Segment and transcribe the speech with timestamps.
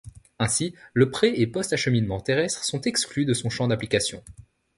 [0.39, 4.23] Ainsi, le pré et post acheminement terrestre sont exclus de son champ d’application.